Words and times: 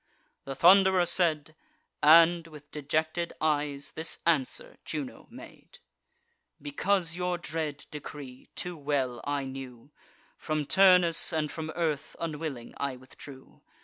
The 0.45 0.55
Thund'rer 0.55 1.05
said; 1.05 1.53
And, 2.01 2.47
with 2.47 2.71
dejected 2.71 3.33
eyes, 3.39 3.91
this 3.91 4.17
answer 4.25 4.77
Juno 4.83 5.27
made: 5.29 5.77
"Because 6.59 7.15
your 7.15 7.37
dread 7.37 7.85
decree 7.91 8.49
too 8.55 8.75
well 8.75 9.21
I 9.25 9.45
knew, 9.45 9.91
From 10.39 10.65
Turnus 10.65 11.31
and 11.31 11.51
from 11.51 11.69
earth 11.75 12.15
unwilling 12.19 12.73
I 12.77 12.95
withdrew. 12.95 13.61